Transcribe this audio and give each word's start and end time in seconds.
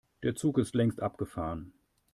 Der 0.23 0.33
Zug 0.33 0.57
ist 0.57 0.73
längst 0.73 0.99
abgefahren. 0.99 1.73